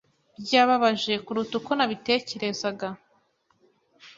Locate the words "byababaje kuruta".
0.43-1.53